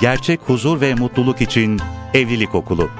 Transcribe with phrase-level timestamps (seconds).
[0.00, 1.80] gerçek huzur ve mutluluk için
[2.14, 2.90] Evlilik Okulu.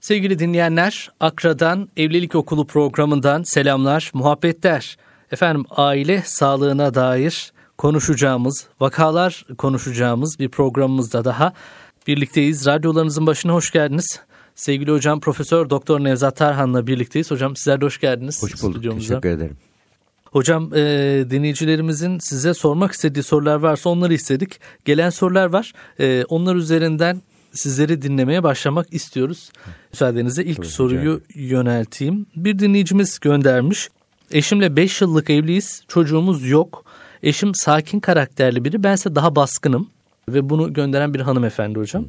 [0.00, 4.96] Sevgili dinleyenler, Akra'dan Evlilik Okulu programından selamlar, muhabbetler.
[5.32, 11.52] Efendim aile sağlığına dair konuşacağımız, vakalar konuşacağımız bir programımızda daha
[12.06, 12.66] birlikteyiz.
[12.66, 14.20] Radyolarınızın başına hoş geldiniz.
[14.54, 17.30] Sevgili hocam Profesör Doktor Nevzat Tarhan'la birlikteyiz.
[17.30, 18.42] Hocam sizler de hoş geldiniz.
[18.42, 18.74] Hoş bulduk.
[18.74, 19.08] Stüdyomuza.
[19.08, 19.56] Teşekkür ederim.
[20.36, 20.80] Hocam e,
[21.30, 24.60] dinleyicilerimizin size sormak istediği sorular varsa onları istedik.
[24.84, 25.72] Gelen sorular var.
[26.00, 27.22] E, onlar üzerinden
[27.52, 29.50] sizleri dinlemeye başlamak istiyoruz.
[29.92, 31.50] Müsaadenizle ilk Tabii soruyu güzel.
[31.50, 32.26] yönelteyim.
[32.36, 33.88] Bir dinleyicimiz göndermiş.
[34.30, 35.82] Eşimle 5 yıllık evliyiz.
[35.88, 36.84] Çocuğumuz yok.
[37.22, 38.82] Eşim sakin karakterli biri.
[38.82, 39.88] Bense daha baskınım.
[40.28, 42.04] Ve bunu gönderen bir hanımefendi hocam.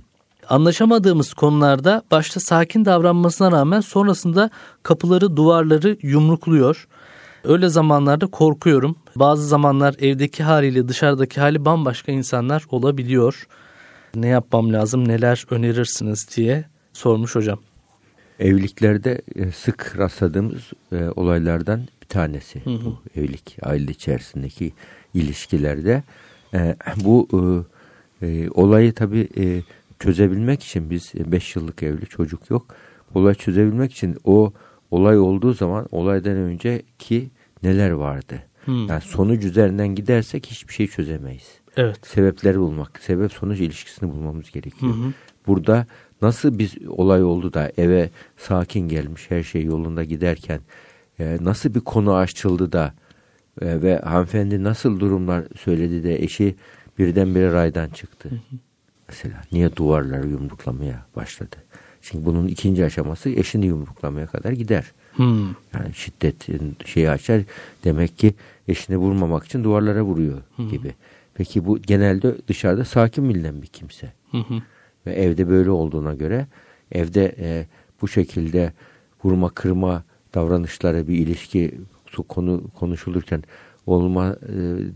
[0.49, 4.49] Anlaşamadığımız konularda başta sakin davranmasına rağmen sonrasında
[4.83, 6.87] kapıları duvarları yumrukluyor.
[7.43, 8.95] Öyle zamanlarda korkuyorum.
[9.15, 13.47] Bazı zamanlar evdeki haliyle dışarıdaki hali bambaşka insanlar olabiliyor.
[14.15, 17.59] Ne yapmam lazım, neler önerirsiniz diye sormuş hocam.
[18.39, 22.85] Evliliklerde e, sık rastladığımız e, olaylardan bir tanesi hı hı.
[22.85, 24.73] bu evlilik, aile içerisindeki
[25.13, 26.03] ilişkilerde.
[26.53, 27.27] E, bu
[28.53, 29.29] olayı tabii
[29.99, 32.65] çözebilmek için biz 5 yıllık evli çocuk yok.
[33.15, 34.53] Olay çözebilmek için o
[34.91, 37.29] olay olduğu zaman olaydan önceki
[37.63, 38.43] neler vardı?
[38.65, 38.87] Hmm.
[38.87, 41.59] Yani sonuç üzerinden gidersek hiçbir şey çözemeyiz.
[41.77, 42.07] Evet.
[42.07, 44.93] Sebepleri bulmak, sebep sonuç ilişkisini bulmamız gerekiyor.
[44.93, 45.13] Hı
[45.47, 45.85] Burada
[46.21, 50.59] nasıl biz olay oldu da eve sakin gelmiş, her şey yolunda giderken
[51.19, 52.93] e, nasıl bir konu açıldı da
[53.61, 56.55] e, ve hanımefendi nasıl durumlar söyledi de eşi
[56.97, 58.29] birdenbire raydan çıktı.
[58.29, 58.59] Hı hı.
[59.09, 61.55] Mesela niye duvarları yumruklamaya başladı?
[62.01, 64.91] Çünkü bunun ikinci aşaması eşini yumruklamaya kadar gider.
[65.17, 65.47] Hmm.
[65.73, 67.41] Yani şiddetin şeyi açar.
[67.83, 68.33] Demek ki
[68.67, 70.69] eşini vurmamak için duvarlara vuruyor hmm.
[70.69, 70.93] gibi.
[71.33, 74.13] Peki bu genelde dışarıda sakin bilinen bir kimse.
[74.31, 74.61] Hmm.
[75.05, 76.47] Ve evde böyle olduğuna göre
[76.91, 77.65] evde e,
[78.01, 78.73] bu şekilde
[79.23, 81.79] vurma kırma davranışları bir ilişki
[82.27, 83.43] konu konuşulurken
[83.85, 84.35] olma e,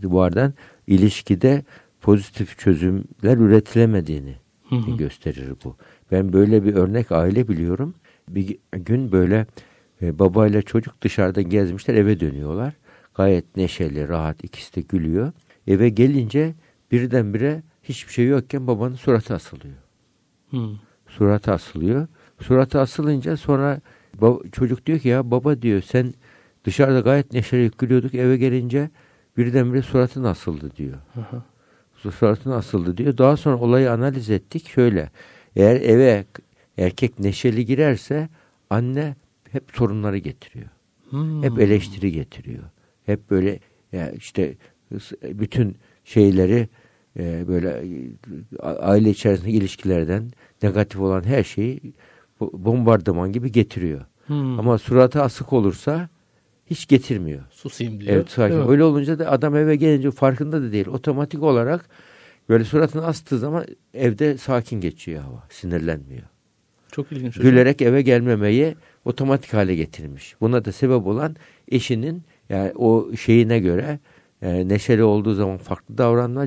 [0.02, 0.54] vardan
[0.86, 1.62] ilişkide
[2.00, 4.34] pozitif çözümler üretilemediğini
[4.68, 4.96] hı hı.
[4.96, 5.76] gösterir bu.
[6.12, 7.94] Ben böyle bir örnek aile biliyorum.
[8.28, 9.46] Bir gün böyle
[10.02, 12.74] e, babayla çocuk dışarıda gezmişler eve dönüyorlar.
[13.14, 15.32] Gayet neşeli, rahat ikisi de gülüyor.
[15.66, 16.54] Eve gelince
[16.92, 19.74] birdenbire hiçbir şey yokken babanın suratı asılıyor.
[20.50, 20.78] Hmm.
[21.08, 22.06] Suratı asılıyor.
[22.40, 23.80] Suratı asılınca sonra
[24.52, 26.14] çocuk diyor ki ya baba diyor sen
[26.64, 28.90] dışarıda gayet neşeli gülüyorduk eve gelince
[29.36, 30.98] birdenbire suratın asıldı diyor.
[31.20, 31.42] Aha.
[32.10, 33.18] Suratın asıldı diyor.
[33.18, 34.68] Daha sonra olayı analiz ettik.
[34.68, 35.10] Şöyle
[35.56, 36.24] eğer eve
[36.78, 38.28] erkek neşeli girerse
[38.70, 39.14] anne
[39.52, 40.68] hep sorunları getiriyor.
[41.10, 41.42] Hmm.
[41.42, 42.62] Hep eleştiri getiriyor.
[43.06, 43.60] Hep böyle
[43.92, 44.56] yani işte
[45.22, 46.68] bütün şeyleri
[47.18, 47.82] e, böyle
[48.60, 50.30] aile içerisinde ilişkilerden
[50.62, 51.80] negatif olan her şeyi
[52.40, 54.00] bombardıman gibi getiriyor.
[54.26, 54.58] Hmm.
[54.58, 56.08] Ama suratı asık olursa
[56.66, 57.42] hiç getirmiyor.
[57.50, 58.12] Susayım diyor.
[58.12, 58.68] Evet sakin.
[58.68, 60.86] Öyle olunca da adam eve gelince farkında da değil.
[60.86, 61.88] Otomatik olarak
[62.48, 65.44] böyle suratını astığı zaman evde sakin geçiyor hava.
[65.50, 66.22] Sinirlenmiyor.
[66.92, 67.34] Çok ilginç.
[67.34, 68.74] Gülerek eve gelmemeyi
[69.04, 70.36] otomatik hale getirmiş.
[70.40, 71.36] Buna da sebep olan
[71.68, 73.98] eşinin yani o şeyine göre
[74.42, 76.46] e, neşeli olduğu zaman farklı davranma,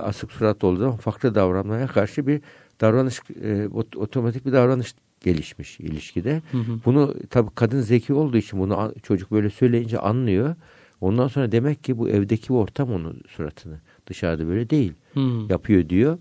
[0.00, 2.40] asık surat olduğu zaman farklı davranmaya karşı bir
[2.80, 6.42] davranış, e, otomatik bir davranış gelişmiş ilişkide.
[6.52, 6.80] Hı hı.
[6.84, 10.54] Bunu tabii kadın zeki olduğu için bunu çocuk böyle söyleyince anlıyor.
[11.00, 14.92] Ondan sonra demek ki bu evdeki ortam onun suratını dışarıda böyle değil.
[15.14, 15.20] Hı.
[15.48, 16.18] Yapıyor diyor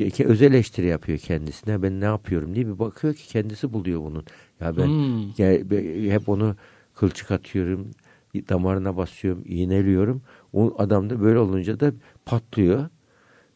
[0.00, 1.82] özel eleştiri yapıyor kendisine.
[1.82, 4.24] Ben ne yapıyorum diye bir bakıyor ki kendisi buluyor bunun.
[4.60, 5.28] Ya ben hmm.
[5.38, 6.56] ya, hep onu
[6.94, 7.90] kılçık atıyorum,
[8.34, 10.22] damarına basıyorum, iğneliyorum.
[10.52, 11.92] O adam da böyle olunca da
[12.24, 12.88] patlıyor.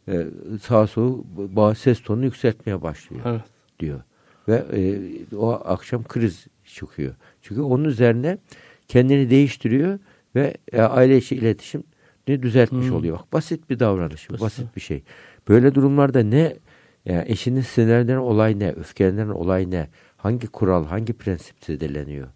[0.09, 0.27] Ee,
[0.63, 3.41] sağa sola ses tonunu yükseltmeye başlıyor evet.
[3.81, 4.01] diyor.
[4.49, 7.15] Ve e, o akşam kriz çıkıyor.
[7.43, 8.39] Çünkü onun üzerine
[8.89, 9.99] kendini değiştiriyor
[10.35, 11.83] ve e, aile içi iletişim
[12.27, 12.97] düzeltmiş hmm.
[12.97, 13.19] oluyor.
[13.19, 15.03] Bak basit bir davranış, basit, basit bir şey.
[15.51, 16.57] Böyle durumlarda ne
[17.05, 22.29] yani eşinin sinirlenen olay ne, öfkelenen olay ne, hangi kural, hangi prensip zedeleniyor?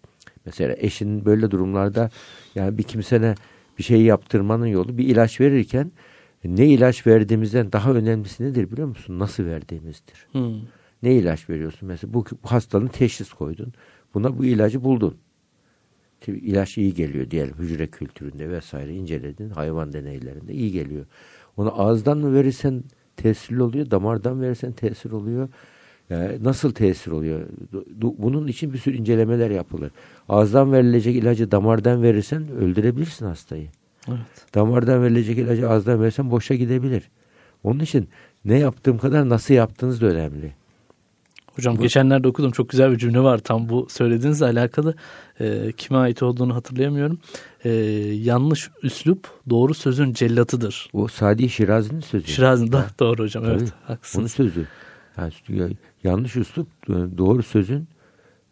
[0.45, 2.09] Mesela eşinin böyle durumlarda
[2.55, 3.35] yani bir kimsene
[3.77, 5.91] bir şey yaptırmanın yolu bir ilaç verirken
[6.45, 9.19] ne ilaç verdiğimizden daha önemlisi nedir biliyor musun?
[9.19, 10.27] Nasıl verdiğimizdir.
[10.31, 10.55] Hmm.
[11.03, 11.87] Ne ilaç veriyorsun?
[11.87, 13.73] Mesela bu, bu hastalığın teşhis koydun.
[14.13, 15.17] Buna bu ilacı buldun.
[16.27, 21.05] İlaç iyi geliyor diyelim hücre kültüründe vesaire inceledin hayvan deneylerinde iyi geliyor.
[21.57, 22.83] Onu ağızdan mı verirsen
[23.17, 25.49] tesirli oluyor, damardan verirsen tesir oluyor.
[26.09, 27.41] Yani nasıl tesir oluyor?
[28.01, 29.91] Bunun için bir sürü incelemeler yapılır.
[30.29, 33.67] Ağızdan verilecek ilacı damardan verirsen öldürebilirsin hastayı.
[34.07, 34.55] Evet.
[34.55, 37.09] Damardan verilecek ilacı azdan versen boşa gidebilir.
[37.63, 38.09] Onun için
[38.45, 40.51] ne yaptığım kadar nasıl yaptığınız da önemli.
[41.55, 44.95] Hocam geçenlerde okudum çok güzel bir cümle var tam bu söylediğinizle alakalı.
[45.39, 47.19] E, kime ait olduğunu hatırlayamıyorum.
[47.63, 47.69] E,
[48.13, 50.89] yanlış üslup doğru sözün cellatıdır.
[50.93, 52.27] O Sadi Şirazi'nin sözü.
[52.27, 53.53] Şirazi'nin da doğru hocam Tabii.
[53.53, 54.31] evet Onun haklısınız.
[54.31, 54.67] sözü.
[55.49, 55.73] Yani
[56.03, 56.67] yanlış üslup
[57.17, 57.87] doğru sözün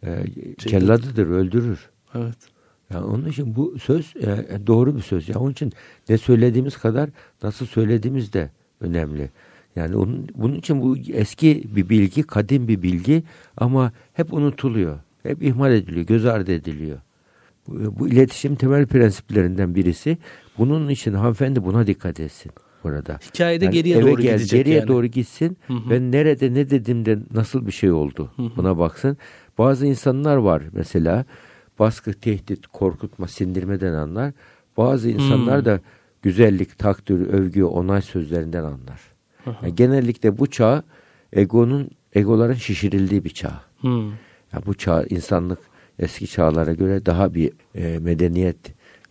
[0.04, 0.24] e,
[0.58, 1.90] celladıdır, öldürür.
[2.16, 2.38] Evet.
[2.94, 5.30] Yani onun için bu söz e, doğru bir söz.
[5.30, 5.74] Yani onun için
[6.10, 7.10] ne söylediğimiz kadar
[7.44, 8.50] nasıl söylediğimiz de
[8.82, 9.30] önemli.
[9.76, 13.24] Yani onun, bunun için bu eski bir bilgi, kadim bir bilgi
[13.58, 15.00] ama hep unutuluyor.
[15.24, 16.98] Hep ihmal ediliyor, göz ardı ediliyor.
[17.68, 20.18] Bu, bu iletişim temel prensiplerinden birisi.
[20.58, 22.52] Bunun için hanımefendi buna dikkat etsin
[22.84, 23.20] burada.
[23.34, 24.88] Hikayede Yani geriye doğru gel, gidecek geriye yani.
[24.88, 25.90] doğru gitsin Hı hı.
[25.90, 29.18] ve nerede ne dediğimde nasıl bir şey oldu buna baksın.
[29.58, 31.26] Bazı insanlar var mesela
[31.80, 34.32] baskı, tehdit, korkutma, sindirmeden anlar.
[34.78, 35.66] Bazı insanlar Hmm.
[35.66, 35.80] da
[36.22, 39.02] güzellik, takdir, övgü, onay sözlerinden anlar.
[39.46, 40.84] Yani genellikle bu çağ
[41.34, 43.62] egonun egoların şişirildiği bir çağ.
[43.82, 44.10] Hmm.
[44.54, 45.60] Ya bu çağ insanlık
[46.00, 48.58] eski çağlara göre daha bir e, medeniyet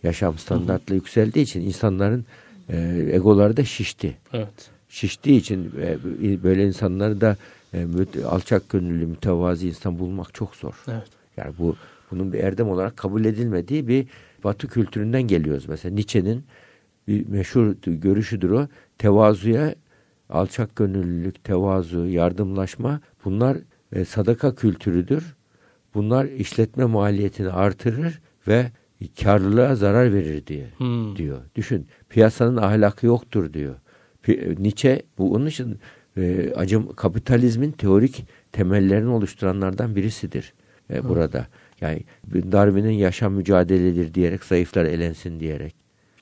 [0.03, 2.25] yaşam standartla yükseldiği için insanların
[2.69, 4.17] e, egoları da şişti.
[4.33, 4.69] Evet.
[4.89, 7.37] Şiştiği için e, böyle insanları da
[7.73, 7.87] e,
[8.25, 10.73] alçak gönüllü, mütevazi insan bulmak çok zor.
[10.87, 11.07] Evet.
[11.37, 11.75] Yani bu
[12.11, 14.07] bunun bir erdem olarak kabul edilmediği bir
[14.43, 15.65] Batı kültüründen geliyoruz.
[15.69, 16.43] Mesela Nietzsche'nin
[17.07, 18.67] bir meşhur görüşüdür o.
[18.97, 19.75] Tevazuya,
[20.29, 23.57] alçak gönüllülük, tevazu, yardımlaşma bunlar
[23.93, 25.35] e, sadaka kültürüdür.
[25.93, 28.71] Bunlar işletme maliyetini artırır ve
[29.23, 31.15] karlılığa zarar verir diye Hmm.
[31.15, 31.41] diyor.
[31.55, 33.75] Düşün piyasanın ahlakı yoktur diyor.
[34.23, 35.79] Pi- Nietzsche bu onun için
[36.17, 40.53] e, acım kapitalizmin teorik temellerini oluşturanlardan birisidir
[40.93, 41.47] e, burada.
[41.81, 42.03] Yani
[42.33, 45.75] Darwin'in yaşam mücadeledir diyerek zayıflar elensin diyerek.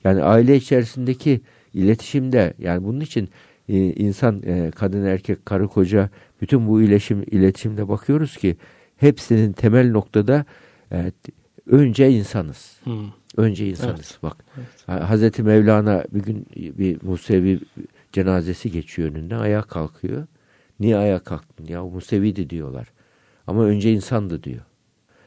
[0.04, 1.40] Yani aile içerisindeki
[1.74, 3.28] iletişimde yani bunun için
[3.68, 6.10] e, insan e, kadın erkek karı koca
[6.40, 8.56] bütün bu iletişim iletişimde bakıyoruz ki
[8.96, 10.44] hepsinin temel noktada
[10.92, 11.12] e,
[11.66, 12.76] önce insanız.
[12.84, 13.10] Hmm.
[13.36, 14.18] Önce insanız.
[14.22, 14.44] Bak
[14.86, 17.60] Ha- Hazreti Mevlana bir gün bir Musevi
[18.12, 20.26] cenazesi geçiyor önünden ayağa kalkıyor.
[20.80, 21.66] Niye ayağa kalktın?
[21.66, 22.88] Ya o Museviydi diyorlar.
[23.46, 24.60] Ama önce insandı diyor.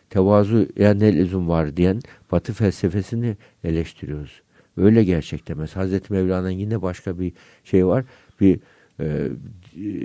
[0.09, 1.99] Tevazu ya ne lüzum var diyen
[2.31, 4.41] Batı felsefesini eleştiriyoruz.
[4.77, 5.57] Öyle gerçekten.
[5.57, 7.33] Mesela Hazreti Mevlana'nın yine başka bir
[7.63, 8.05] şey var.
[8.41, 8.59] Bir
[8.99, 9.29] e,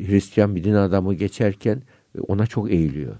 [0.06, 1.82] Hristiyan bir din adamı geçerken
[2.28, 3.16] ona çok eğiliyor.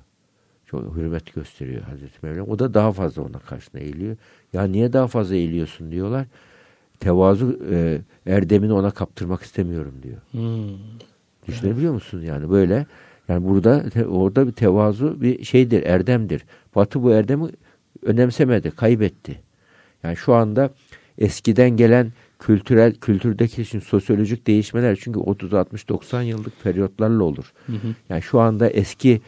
[0.67, 2.45] Çok hürmet gösteriyor Hazreti Mevlana.
[2.45, 4.17] O da daha fazla ona karşına eğiliyor.
[4.53, 6.27] Ya niye daha fazla eğiliyorsun diyorlar.
[7.01, 10.17] Tevazu e, erdemini ona kaptırmak istemiyorum diyor.
[10.31, 10.77] Hmm.
[11.49, 12.87] Düşünebiliyor musun yani böyle?
[13.29, 16.45] Yani burada te- orada bir tevazu bir şeydir, erdemdir.
[16.75, 17.49] Batı bu erdemi
[18.03, 19.41] önemsemedi, kaybetti.
[20.03, 20.71] Yani şu anda
[21.19, 27.53] eskiden gelen kültürel kültürdeki şimdi sosyolojik değişmeler çünkü 30 60 90 yıllık periyotlarla olur.
[28.09, 29.21] Yani şu anda eski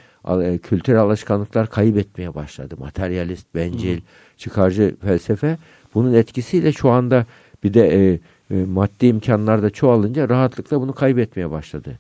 [0.42, 2.74] e, kültürel alışkanlıklar kaybetmeye başladı.
[2.78, 4.00] Materyalist, bencil,
[4.36, 5.58] çıkarcı felsefe
[5.94, 7.26] bunun etkisiyle şu anda
[7.64, 8.20] bir de e,
[8.50, 11.98] e, maddi imkanlar da çoğalınca rahatlıkla bunu kaybetmeye başladı.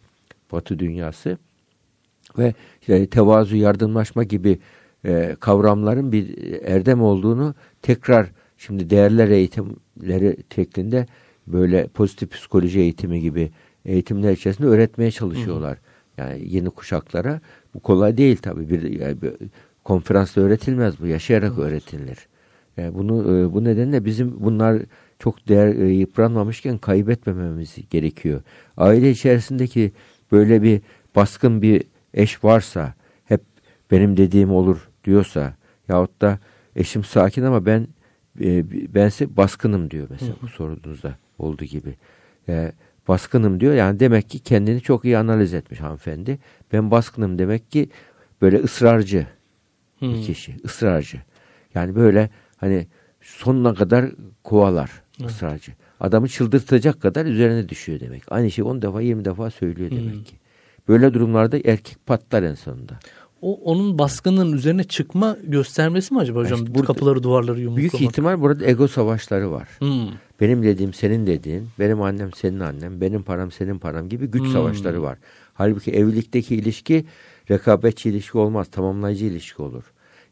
[0.52, 1.38] Batı dünyası
[2.38, 4.58] ve işte tevazu, yardımlaşma gibi
[5.04, 8.26] e, kavramların bir erdem olduğunu tekrar
[8.66, 11.06] şimdi değerler eğitimleri şeklinde
[11.46, 13.50] böyle pozitif psikoloji eğitimi gibi
[13.84, 15.78] eğitimler içerisinde öğretmeye çalışıyorlar.
[16.18, 17.40] Yani yeni kuşaklara
[17.74, 19.32] bu kolay değil tabii bir, yani bir
[19.84, 22.18] konferansta öğretilmez bu yaşayarak öğretilir.
[22.76, 24.82] Yani bunu e, bu nedenle bizim bunlar
[25.18, 28.42] çok değer e, yıpranmamışken kaybetmememiz gerekiyor.
[28.76, 29.92] Aile içerisindeki
[30.32, 30.80] böyle bir
[31.16, 31.82] baskın bir
[32.14, 32.94] eş varsa
[33.24, 33.40] hep
[33.90, 35.54] benim dediğim olur diyorsa
[35.88, 36.38] yahut da
[36.76, 37.86] eşim sakin ama ben
[38.40, 41.94] e, bense baskınım diyor mesela bu sorunuzda olduğu gibi.
[42.48, 42.72] E,
[43.08, 46.38] baskınım diyor yani demek ki kendini çok iyi analiz etmiş hanımefendi.
[46.72, 47.88] Ben baskınım demek ki
[48.42, 49.26] böyle ısrarcı
[50.02, 50.22] bir Hmm.
[50.22, 51.20] kişi ısrarcı.
[51.74, 52.86] Yani böyle hani
[53.20, 54.10] sonuna kadar
[54.44, 54.90] kovalar
[55.24, 55.72] ısrarcı.
[56.00, 58.22] Adamı çıldırtacak kadar üzerine düşüyor demek.
[58.32, 60.36] Aynı şeyi 10 defa 20 defa söylüyor demek ki.
[60.88, 62.98] Böyle durumlarda erkek patlar en sonunda.
[63.42, 66.58] O onun baskının üzerine çıkma göstermesi mi acaba hocam?
[66.58, 68.02] İşte burada Kapıları duvarları Büyük yumruklamak.
[68.10, 69.68] ihtimal burada ego savaşları var.
[69.78, 70.08] Hmm.
[70.40, 74.52] Benim dediğim senin dediğin, benim annem senin annen, benim param senin param gibi güç Hmm.
[74.52, 75.18] savaşları var.
[75.54, 77.04] Halbuki evlilikteki ilişki
[77.50, 79.84] rekabetçi ilişki olmaz, tamamlayıcı ilişki olur.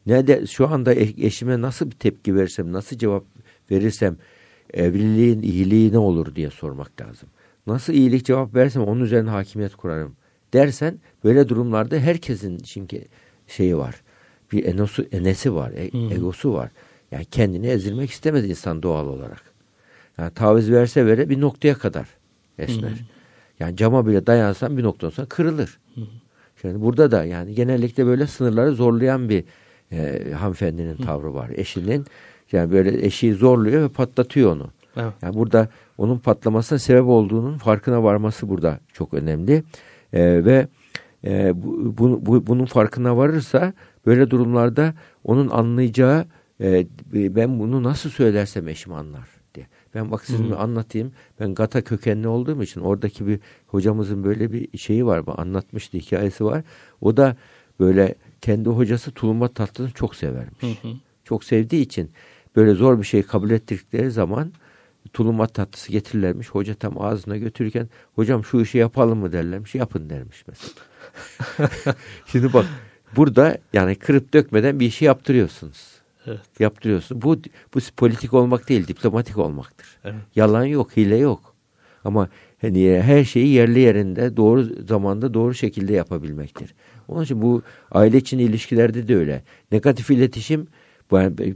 [0.05, 3.23] Ne de şu anda e- eşime nasıl bir tepki verirsem, nasıl cevap
[3.71, 4.17] verirsem
[4.73, 7.29] evliliğin iyiliği ne olur diye sormak lazım.
[7.67, 10.15] Nasıl iyilik cevap verirsem onun üzerine hakimiyet kurarım
[10.53, 13.01] dersen böyle durumlarda herkesin çünkü
[13.47, 13.95] şeyi var.
[14.51, 16.71] Bir enosu, enesi var, e- egosu var.
[17.11, 19.41] Yani kendini ezilmek istemez insan doğal olarak.
[20.17, 22.07] Yani taviz verse vere bir noktaya kadar
[22.59, 22.93] esner.
[23.59, 25.79] Yani cama bile dayansan bir noktadan sonra kırılır.
[26.61, 29.43] Şimdi burada da yani genellikle böyle sınırları zorlayan bir
[29.91, 31.49] e, hanımefendinin tavrı var.
[31.55, 32.05] Eşinin
[32.51, 34.69] yani böyle eşiği zorluyor ve patlatıyor onu.
[34.97, 35.13] Evet.
[35.21, 39.63] Yani burada onun patlamasına sebep olduğunun farkına varması burada çok önemli.
[40.13, 40.67] E, ve
[41.25, 43.73] e, bu, bu, bu, bunun farkına varırsa
[44.05, 46.25] böyle durumlarda onun anlayacağı
[46.61, 49.67] e, ben bunu nasıl söylersem eşim anlar diye.
[49.95, 51.11] Ben bak size anlatayım.
[51.39, 55.23] Ben Gata kökenli olduğum için oradaki bir hocamızın böyle bir şeyi var.
[55.27, 56.63] Anlatmıştı hikayesi var.
[57.01, 57.35] O da
[57.79, 60.59] böyle kendi hocası tulumba tatlısını çok severmiş.
[61.23, 62.09] Çok sevdiği için
[62.55, 64.51] böyle zor bir şey kabul ettirdikleri zaman
[65.13, 66.49] tulumba tatlısı getirirlermiş.
[66.49, 69.75] Hoca tam ağzına götürürken hocam şu işi yapalım mı derlermiş.
[69.75, 70.73] Yapın dermiş mesela.
[72.25, 72.65] Şimdi bak
[73.15, 75.91] burada yani kırıp dökmeden bir işi yaptırıyorsunuz.
[76.25, 76.59] Evet.
[76.59, 77.21] Yaptırıyorsun.
[77.21, 77.37] Bu
[77.75, 79.87] bu politik olmak değil, diplomatik olmaktır.
[80.03, 80.15] Evet.
[80.35, 81.55] Yalan yok, hile yok.
[82.03, 82.29] Ama
[82.61, 86.73] hani her şeyi yerli yerinde, doğru zamanda, doğru şekilde yapabilmektir.
[87.07, 89.43] Onun için bu aile içi ilişkilerde de öyle.
[89.71, 90.67] Negatif iletişim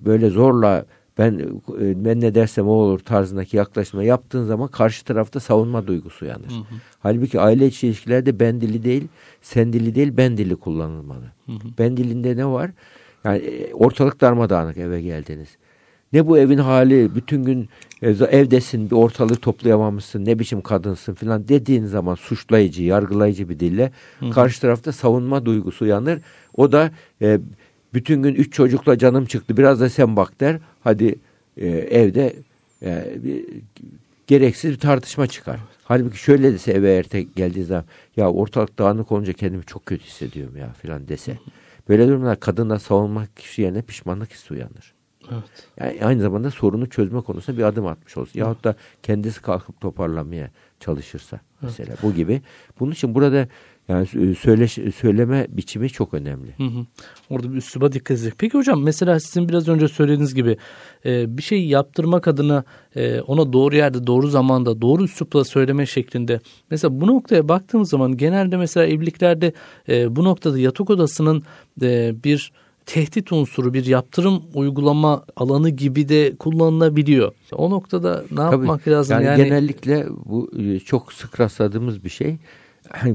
[0.06, 0.86] böyle zorla
[1.18, 6.50] ben ben ne dersem o olur tarzındaki yaklaşma yaptığın zaman karşı tarafta savunma duygusu uyanır.
[6.50, 6.76] Hı hı.
[7.00, 9.08] Halbuki aile içi ilişkilerde ben dili değil,
[9.42, 11.26] sen dili değil, ben dili kullanılmalı.
[11.46, 11.68] Hı hı.
[11.80, 12.72] Ben dilinde ne var?
[13.24, 15.50] Yani e, ortalık darmadağınık eve geldiniz.
[16.14, 17.70] Ne bu evin hali bütün gün
[18.02, 23.92] e, evdesin bir ortalığı toplayamamışsın ne biçim kadınsın filan dediğin zaman suçlayıcı yargılayıcı bir dille
[24.20, 24.30] Hı.
[24.30, 26.20] karşı tarafta savunma duygusu uyanır.
[26.58, 26.92] O da
[27.22, 27.40] e,
[27.94, 30.60] bütün gün üç çocukla canım çıktı biraz da sen bak der.
[30.86, 31.16] Hadi
[31.58, 32.36] e, evde
[32.82, 33.46] e, bir,
[34.28, 35.60] gereksiz bir tartışma çıkar.
[35.84, 37.86] Halbuki şöyle dese eve erte geldiği zaman
[38.18, 41.38] ya ortalık dağınık olunca kendimi çok kötü hissediyorum ya filan dese.
[41.90, 44.94] Böyle durumlar kadınla savunmak kişi yerine pişmanlık hissi uyanır.
[45.32, 45.68] Evet.
[45.80, 48.40] Yani aynı zamanda sorunu çözme konusunda bir adım atmış olsun.
[48.40, 50.50] Yahut da kendisi kalkıp toparlamaya
[50.80, 52.04] çalışırsa mesela evet.
[52.04, 52.42] bu gibi.
[52.80, 53.48] Bunun için burada
[53.90, 56.54] yani söyle, söyleme biçimi çok önemli.
[56.58, 56.86] Hı hı.
[57.30, 58.34] Orada bir üsluba dikkat edecek.
[58.38, 60.58] Peki hocam mesela sizin biraz önce söylediğiniz gibi
[61.06, 62.64] e, bir şey yaptırmak adına
[62.96, 66.40] e, ona doğru yerde, doğru zamanda, doğru üslupla söyleme şeklinde.
[66.72, 69.54] Mesela bu noktaya baktığımız zaman genelde mesela evliliklerde
[69.90, 71.44] e, bu noktada yatak odasının
[71.82, 72.52] e, bir
[72.86, 77.32] tehdit unsuru, bir yaptırım uygulama alanı gibi de kullanılabiliyor.
[77.52, 79.14] O noktada ne Tabii, yapmak lazım?
[79.16, 82.38] Yani, yani genellikle bu e, çok sık rastladığımız bir şey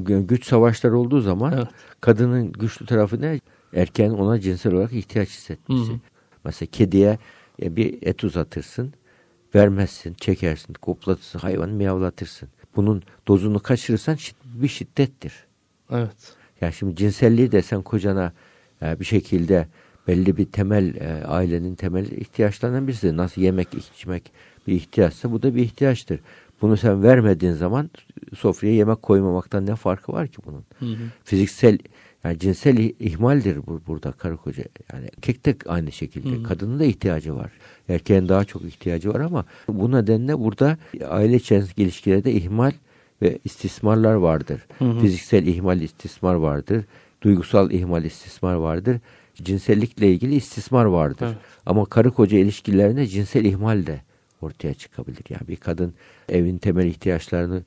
[0.04, 1.68] güç savaşları olduğu zaman evet.
[2.00, 3.40] kadının güçlü tarafı ne?
[3.74, 5.90] Erkeğin ona cinsel olarak ihtiyaç hissetmesi.
[5.90, 5.98] Hı hı.
[6.44, 7.18] Mesela kediye
[7.62, 8.92] e, bir et uzatırsın,
[9.54, 12.48] vermezsin, çekersin, koplatırsın, hayvanı miyavlatırsın.
[12.76, 15.32] Bunun dozunu kaçırırsan bir şiddettir.
[15.90, 16.36] Evet.
[16.60, 18.32] Yani şimdi cinselliği de sen kocana
[18.82, 19.68] e, bir şekilde
[20.08, 23.16] belli bir temel e, ailenin temel ihtiyaçlarından birisi.
[23.16, 24.32] Nasıl yemek, içmek
[24.66, 26.20] bir ihtiyaçsa bu da bir ihtiyaçtır.
[26.60, 27.90] Bunu sen vermediğin zaman
[28.38, 30.64] sofraya yemek koymamaktan ne farkı var ki bunun?
[30.78, 31.08] Hı hı.
[31.24, 31.78] Fiziksel
[32.24, 34.64] yani cinsel ihmaldir bu, burada karı koca.
[34.92, 36.36] Yani erkek de aynı şekilde.
[36.36, 36.42] Hı.
[36.42, 37.50] Kadının da ihtiyacı var.
[37.88, 42.72] Erkeğin daha çok ihtiyacı var ama bu nedenle burada aile içerisindeki ilişkilerde ihmal
[43.22, 44.66] ve istismarlar vardır.
[44.78, 45.00] Hı hı.
[45.00, 46.84] Fiziksel ihmal, istismar vardır.
[47.22, 48.96] Duygusal ihmal, istismar vardır.
[49.42, 51.26] Cinsellikle ilgili istismar vardır.
[51.26, 51.36] Evet.
[51.66, 54.00] Ama karı koca ilişkilerinde cinsel ihmal de
[54.42, 55.22] ortaya çıkabilir.
[55.28, 55.94] Yani bir kadın
[56.28, 57.62] evin temel ihtiyaçlarını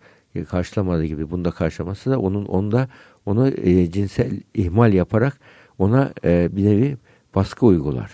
[0.50, 2.88] karşılamadığı gibi bunda karşılaması da onun onda
[3.26, 5.40] onu e, cinsel ihmal yaparak
[5.80, 6.98] ona e, bir nevi
[7.36, 8.12] baskı uygular.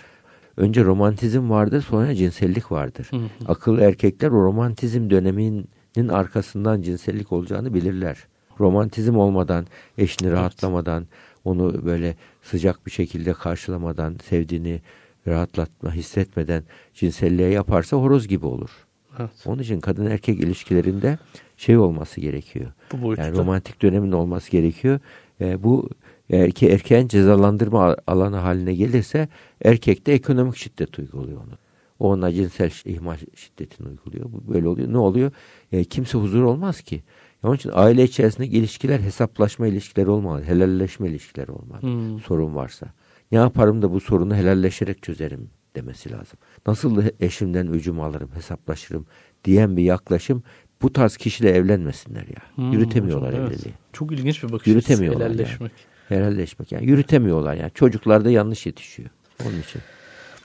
[0.56, 3.06] Önce romantizm vardır sonra cinsellik vardır.
[3.10, 3.28] Hı hı.
[3.48, 8.16] Akıllı erkekler o romantizm döneminin arkasından cinsellik olacağını bilirler.
[8.60, 9.66] Romantizm olmadan,
[9.98, 10.38] eşini evet.
[10.38, 11.06] rahatlamadan,
[11.44, 14.80] onu böyle sıcak bir şekilde karşılamadan, sevdiğini
[15.26, 16.62] rahatlatma hissetmeden
[16.94, 18.70] cinselliğe yaparsa horoz gibi olur.
[19.18, 19.30] Evet.
[19.46, 21.18] Onun için kadın erkek ilişkilerinde
[21.56, 22.72] şey olması gerekiyor.
[22.92, 25.00] Bu yani romantik dönemin olması gerekiyor.
[25.40, 25.88] E, bu
[26.30, 29.28] erke, erkeğin cezalandırma alanı haline gelirse
[29.64, 31.58] erkek de ekonomik şiddet uyguluyor onu.
[31.98, 34.32] O ona cinsel ihmal şiddetini uyguluyor.
[34.32, 34.92] Bu böyle oluyor.
[34.92, 35.32] Ne oluyor?
[35.72, 37.02] E, kimse huzur olmaz ki.
[37.42, 40.42] Onun için aile içerisindeki ilişkiler hesaplaşma ilişkileri olmalı.
[40.44, 41.82] Helalleşme ilişkileri olmalı.
[41.82, 42.20] Hmm.
[42.20, 42.86] Sorun varsa.
[43.32, 46.38] Ne yaparım da bu sorunu helalleşerek çözerim demesi lazım.
[46.66, 49.06] Nasıl eşimden öcümü alırım, hesaplaşırım
[49.44, 50.42] diyen bir yaklaşım
[50.82, 52.42] bu tarz kişiyle evlenmesinler ya.
[52.54, 53.52] Hmm, Yürütemiyorlar evet.
[53.52, 53.74] evliliği.
[53.92, 55.60] Çok ilginç bir bakış Yürütemiyorlar helalleşmek.
[55.60, 56.20] Yani.
[56.20, 57.70] Helalleşmek yani yürütemiyorlar yani.
[57.74, 59.10] Çocuklar da yanlış yetişiyor.
[59.44, 59.82] Onun için.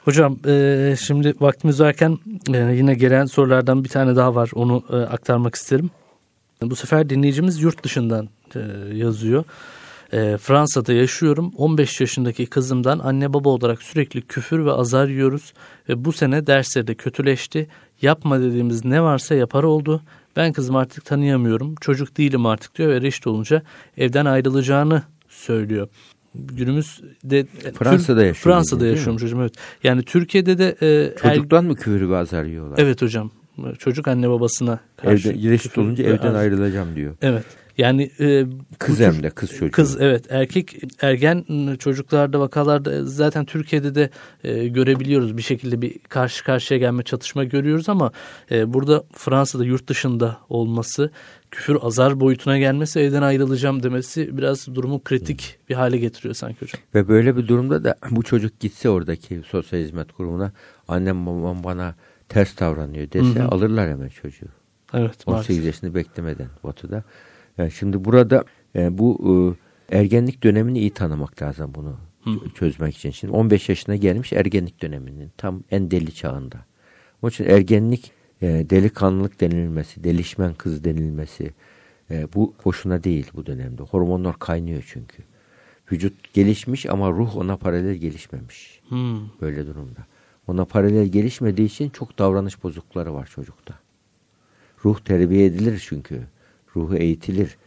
[0.06, 2.18] Hocam e, şimdi vaktimiz varken
[2.54, 4.52] e, yine gelen sorulardan bir tane daha var.
[4.56, 5.90] Onu e, aktarmak isterim.
[6.62, 8.60] Bu sefer dinleyicimiz yurt dışından e,
[8.94, 9.44] yazıyor.
[10.16, 11.52] E, Fransa'da yaşıyorum.
[11.58, 15.54] 15 yaşındaki kızımdan anne baba olarak sürekli küfür ve azar yiyoruz.
[15.90, 17.68] Ve bu sene dersleri de kötüleşti.
[18.02, 20.02] Yapma dediğimiz ne varsa yapar oldu.
[20.36, 21.76] Ben kızım artık tanıyamıyorum.
[21.82, 23.62] Çocuk değilim artık diyor ve reşit olunca
[23.98, 25.88] evden ayrılacağını söylüyor.
[26.36, 27.46] Günümüzde
[27.80, 28.56] Fransa'da yaşıyor.
[28.56, 29.54] Fransa'da yaşıyorum çocuğum evet.
[29.84, 32.78] Yani Türkiye'de de e, er- Çocuktan mı küfür ve azar yiyorlar?
[32.82, 33.32] Evet hocam.
[33.80, 35.30] Çocuk anne babasına karşı.
[35.30, 37.16] Evde, reşit olunca evden ayrılacağım diyor.
[37.22, 37.46] Evet.
[37.78, 38.46] Yani e,
[38.80, 39.72] Kız hem de kız çocuğu.
[39.72, 41.46] Kız evet erkek ergen
[41.80, 44.10] çocuklarda vakalarda zaten Türkiye'de de
[44.44, 48.12] e, görebiliyoruz bir şekilde bir karşı karşıya gelme çatışma görüyoruz ama
[48.52, 51.12] e, burada Fransa'da yurt dışında olması
[51.52, 56.82] küfür azar boyutuna gelmesi evden ayrılacağım demesi biraz durumu kritik bir hale getiriyor sanki hocam.
[56.96, 60.52] Ve böyle bir durumda da bu çocuk gitse oradaki sosyal hizmet kurumuna
[60.88, 61.96] annem babam bana
[62.30, 63.48] ters davranıyor dese Hı hı.
[63.48, 64.48] alırlar hemen çocuğu.
[64.94, 65.66] Evet 18 maalesef.
[65.66, 67.04] yaşını beklemeden Batı'da.
[67.58, 68.46] Yani şimdi burada
[68.76, 69.56] e, bu
[69.90, 73.12] e, ergenlik dönemini iyi tanımak lazım bunu ç- çözmek için.
[73.12, 76.66] Şimdi 15 yaşına gelmiş ergenlik döneminin tam en deli çağında.
[77.22, 81.52] Onun için ergenlik e, delikanlılık denilmesi, delişmen kız denilmesi
[82.12, 83.84] e, bu boşuna değil bu dönemde.
[83.84, 85.24] Hormonlar kaynıyor çünkü.
[85.92, 88.82] Vücut gelişmiş ama ruh ona paralel gelişmemiş.
[88.90, 89.20] Hmm.
[89.42, 90.06] Böyle durumda.
[90.48, 93.74] Ona paralel gelişmediği için çok davranış bozuklukları var çocukta.
[94.86, 96.22] Ruh terbiye edilir çünkü.
[96.76, 97.58] Ruhu eğitilir.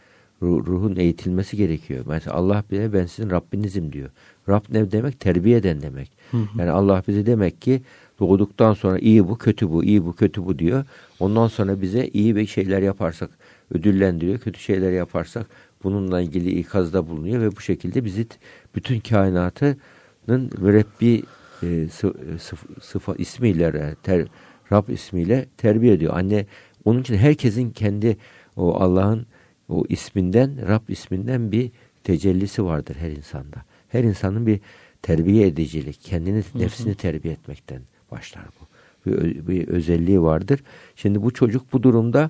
[0.41, 2.05] Ruh- ruhun eğitilmesi gerekiyor.
[2.07, 4.09] Mesela Allah bile ben sizin Rabbinizim diyor.
[4.49, 5.19] Rab ne demek?
[5.19, 6.11] Terbiye eden demek.
[6.57, 7.81] Yani Allah bize demek ki
[8.19, 10.85] doğduktan sonra iyi bu, kötü bu, iyi bu, kötü bu diyor.
[11.19, 13.29] Ondan sonra bize iyi bir şeyler yaparsak
[13.71, 14.39] ödüllendiriyor.
[14.39, 15.47] Kötü şeyler yaparsak
[15.83, 18.27] bununla ilgili ikazda bulunuyor ve bu şekilde bizi
[18.75, 21.23] bütün kainatının mürebbi
[21.63, 24.25] e, sı, sıf- sıfa ismiyle ter,
[24.71, 26.13] Rab ismiyle terbiye ediyor.
[26.17, 26.45] Anne
[26.85, 28.17] onun için herkesin kendi
[28.59, 29.25] o Allah'ın
[29.69, 31.71] o isminden Rab isminden bir
[32.03, 33.57] tecellisi vardır her insanda.
[33.89, 34.59] Her insanın bir
[35.01, 38.65] terbiye edicilik, kendini nefsini terbiye etmekten başlar bu.
[39.05, 40.63] Bir, bir özelliği vardır.
[40.95, 42.29] Şimdi bu çocuk bu durumda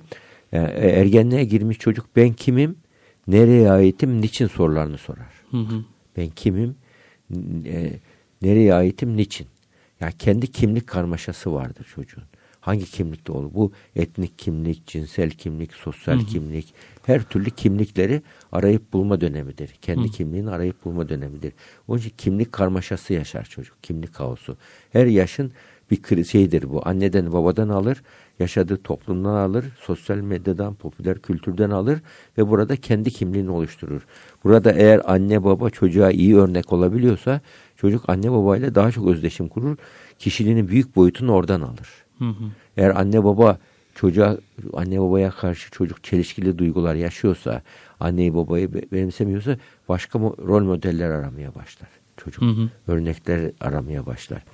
[0.52, 2.76] e, ergenliğe girmiş çocuk ben kimim,
[3.28, 5.30] nereye aitim, niçin sorularını sorar.
[5.50, 5.84] Hı hı.
[6.16, 6.76] Ben kimim,
[7.66, 7.92] e,
[8.42, 9.46] nereye aitim, niçin?
[10.00, 12.24] Ya kendi kimlik karmaşası vardır çocuğun.
[12.60, 13.50] Hangi kimlikte olur?
[13.54, 16.74] Bu etnik kimlik, cinsel kimlik, sosyal kimlik,
[17.06, 19.68] her türlü kimlikleri arayıp bulma dönemidir.
[19.82, 21.52] Kendi kimliğini arayıp bulma dönemidir.
[21.88, 24.56] Onun için kimlik karmaşası yaşar çocuk, kimlik kaosu.
[24.92, 25.52] Her yaşın
[25.90, 26.88] bir şeydir bu.
[26.88, 28.02] Anneden babadan alır,
[28.38, 32.00] yaşadığı toplumdan alır, sosyal medyadan, popüler kültürden alır
[32.38, 34.06] ve burada kendi kimliğini oluşturur.
[34.44, 37.40] Burada eğer anne baba çocuğa iyi örnek olabiliyorsa
[37.76, 39.76] çocuk anne babayla daha çok özdeşim kurur.
[40.18, 41.88] Kişiliğinin büyük boyutunu oradan alır.
[42.20, 42.44] Hı hı.
[42.76, 43.58] Eğer anne baba
[43.94, 44.38] çocuğa
[44.72, 47.62] anne babaya karşı çocuk çelişkili duygular yaşıyorsa,
[48.00, 49.56] anneyi babayı be- benimsemiyorsa
[49.88, 51.88] başka rol modeller aramaya başlar.
[52.16, 52.68] Çocuk Hı hı.
[52.88, 54.44] örnekler aramaya başlar.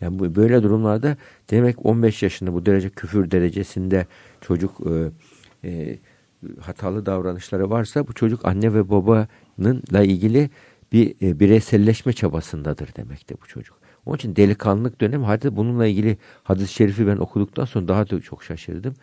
[0.00, 1.16] Yani bu böyle durumlarda
[1.50, 4.06] demek 15 yaşında bu derece küfür derecesinde
[4.40, 5.10] çocuk e,
[5.68, 5.98] e,
[6.60, 10.50] hatalı davranışları varsa bu çocuk anne ve babanınla ilgili
[10.92, 13.79] bir e, bireyselleşme çabasındadır demekte bu çocuk.
[14.06, 18.44] Onun için delikanlılık dönemi hadi bununla ilgili hadis-i şerifi ben okuduktan sonra daha da çok
[18.44, 18.94] şaşırdım.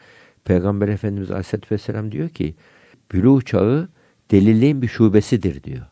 [0.46, 2.56] Peygamber Efendimiz Aleyhisselatü Vesselam diyor ki
[3.12, 3.90] bülû çağı
[4.32, 5.86] deliliğin bir şubesidir diyor.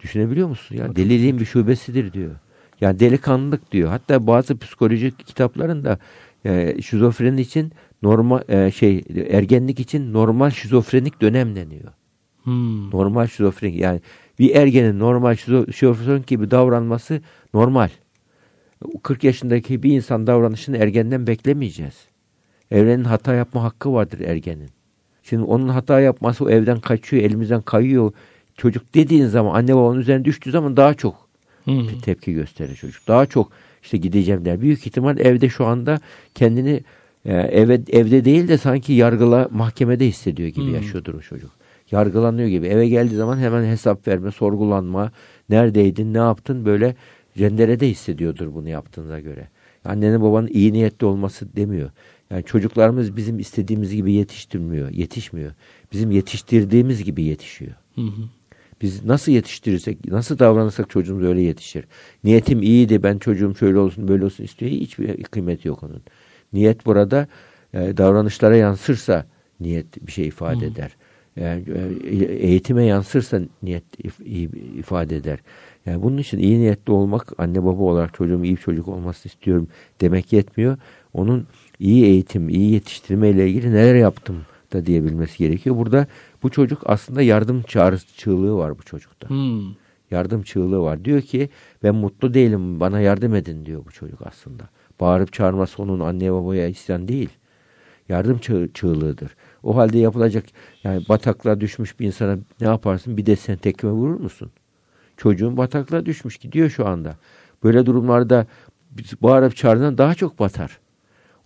[0.00, 0.76] Düşünebiliyor musun?
[0.76, 2.34] Ya deliliğin bir şubesidir diyor.
[2.80, 3.88] Yani delikanlılık diyor.
[3.90, 5.98] Hatta bazı psikolojik kitaplarında
[6.46, 11.92] e, şizofreni için normal e, şey ergenlik için normal şizofrenik dönem deniyor.
[12.42, 12.90] Hmm.
[12.90, 14.00] Normal şizofrenik yani
[14.38, 17.20] bir ergenin normal şizo- şizofrenik gibi davranması
[17.54, 17.88] normal.
[19.02, 21.94] 40 yaşındaki bir insan davranışını ergenden beklemeyeceğiz.
[22.70, 24.68] Evrenin hata yapma hakkı vardır ergenin.
[25.22, 28.12] Şimdi onun hata yapması o evden kaçıyor, elimizden kayıyor.
[28.56, 31.24] Çocuk dediğin zaman anne babanın üzerine düştüğü zaman daha çok
[31.64, 31.86] Hmm.
[32.02, 33.08] tepki gösterir çocuk.
[33.08, 34.60] Daha çok işte gideceğim der.
[34.60, 36.00] Büyük ihtimal evde şu anda
[36.34, 36.80] kendini
[37.24, 40.74] e, eve, evde değil de sanki yargıla mahkemede hissediyor gibi Hmm.
[40.74, 41.50] yaşıyordur o çocuk.
[41.90, 42.66] Yargılanıyor gibi.
[42.66, 45.12] Eve geldiği zaman hemen hesap verme, sorgulanma,
[45.48, 46.94] neredeydin, ne yaptın böyle
[47.34, 49.48] cenderede hissediyordur bunu yaptığına göre.
[49.84, 51.90] Annenin babanın iyi niyetli olması demiyor.
[52.30, 55.52] Yani çocuklarımız bizim istediğimiz gibi yetiştirmiyor, yetişmiyor.
[55.92, 57.72] Bizim yetiştirdiğimiz gibi yetişiyor.
[57.94, 58.22] Hı hı.
[58.82, 61.84] Biz nasıl yetiştirirsek, nasıl davranırsak çocuğumuz öyle yetişir.
[62.24, 64.70] Niyetim iyiydi, ben çocuğum şöyle olsun, böyle olsun istiyor.
[64.70, 66.02] Hiçbir kıymeti yok onun.
[66.52, 67.28] Niyet burada
[67.74, 69.26] e, davranışlara yansırsa
[69.60, 70.96] niyet bir şey ifade eder.
[71.36, 71.64] Yani,
[72.04, 75.38] e, eğitime yansırsa niyet if- ifade eder.
[75.86, 79.68] Yani bunun için iyi niyetli olmak, anne baba olarak çocuğum iyi bir çocuk olmasını istiyorum
[80.00, 80.78] demek yetmiyor.
[81.12, 81.46] Onun
[81.78, 84.36] iyi eğitim, iyi yetiştirme ile ilgili neler yaptım
[84.72, 85.76] da diyebilmesi gerekiyor.
[85.76, 86.06] Burada
[86.42, 89.28] bu çocuk aslında yardım çağrıcılığı var bu çocukta.
[89.28, 89.74] Hmm.
[90.10, 91.04] Yardım çığlığı var.
[91.04, 91.48] Diyor ki
[91.82, 94.62] ben mutlu değilim bana yardım edin diyor bu çocuk aslında.
[95.00, 97.30] Bağırıp çağırması onun anne babaya isyan değil.
[98.08, 99.36] Yardım çığ çığlığıdır.
[99.62, 100.44] O halde yapılacak
[100.84, 103.16] yani bataklığa düşmüş bir insana ne yaparsın?
[103.16, 104.50] Bir de sen tekme vurur musun?
[105.16, 107.16] Çocuğun bataklığa düşmüş gidiyor şu anda.
[107.64, 108.46] Böyle durumlarda
[109.22, 110.78] bağırıp çağırdığında daha çok batar.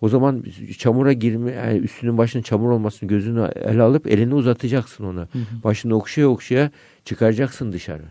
[0.00, 0.44] O zaman
[0.78, 5.20] çamura girme, yani üstünün başının çamur olmasını gözünü ele alıp elini uzatacaksın ona.
[5.20, 5.64] Hı hı.
[5.64, 6.70] Başını okşaya okşaya
[7.04, 8.04] çıkaracaksın dışarı.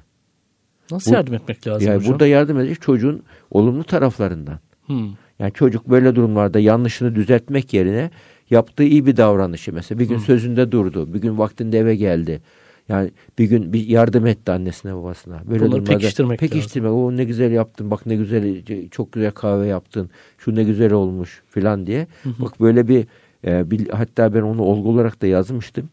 [0.91, 2.11] Nasıl bu, yardım etmek lazım yani hocam?
[2.11, 4.59] Burada yardım edecek çocuğun olumlu taraflarından.
[4.85, 5.09] Hmm.
[5.39, 8.11] Yani çocuk böyle durumlarda yanlışını düzeltmek yerine
[8.49, 10.23] yaptığı iyi bir davranışı mesela bir gün hmm.
[10.23, 12.41] sözünde durdu, bir gün vaktinde eve geldi.
[12.89, 15.41] Yani bir gün bir yardım etti annesine babasına.
[15.49, 16.91] Böyle Bunları pekiştirmek, pekiştirmek.
[16.91, 17.03] lazım.
[17.03, 17.91] O ne güzel yaptın.
[17.91, 20.09] Bak ne güzel çok güzel kahve yaptın.
[20.37, 22.07] Şu ne güzel olmuş filan diye.
[22.23, 22.43] Hı hı.
[22.43, 23.07] Bak böyle bir,
[23.45, 25.89] e, bir hatta ben onu olgu olarak da yazmıştım.